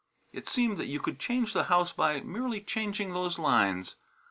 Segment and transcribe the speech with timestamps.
[0.33, 3.97] It seemed that you could change the house by merely changing those lines.